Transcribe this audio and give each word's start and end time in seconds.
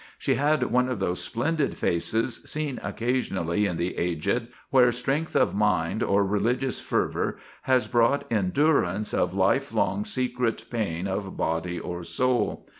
She 0.17 0.33
had 0.33 0.63
one 0.63 0.89
of 0.89 0.97
those 0.97 1.21
splendid 1.21 1.77
faces 1.77 2.37
seen 2.45 2.79
occasionally 2.81 3.67
in 3.67 3.77
the 3.77 3.95
aged, 3.99 4.47
where 4.71 4.91
strength 4.91 5.35
of 5.35 5.53
mind 5.53 6.01
or 6.01 6.25
religious 6.25 6.79
fervour 6.79 7.37
has 7.69 7.87
brought 7.87 8.25
endurance 8.31 9.13
of 9.13 9.35
lifelong 9.35 10.03
secret 10.03 10.65
pain 10.71 11.07
of 11.07 11.37
body 11.37 11.79
or 11.79 12.01
soul. 12.03 12.65